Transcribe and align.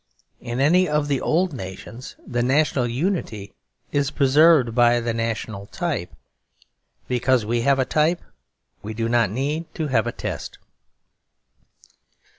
In 0.39 0.59
any 0.59 0.89
of 0.89 1.07
the 1.09 1.21
old 1.21 1.53
nations 1.53 2.15
the 2.25 2.41
national 2.41 2.87
unity 2.87 3.53
is 3.91 4.09
preserved 4.09 4.73
by 4.73 4.99
the 4.99 5.13
national 5.13 5.67
type. 5.67 6.09
Because 7.07 7.45
we 7.45 7.61
have 7.61 7.77
a 7.77 7.85
type 7.85 8.21
we 8.81 8.95
do 8.95 9.07
not 9.07 9.29
need 9.29 9.71
to 9.75 9.89
have 9.89 10.07
a 10.07 10.11
test. 10.11 10.57